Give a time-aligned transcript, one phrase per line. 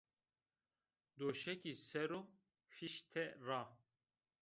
[1.17, 2.21] Doşegî ser o
[2.73, 3.61] fîşte ra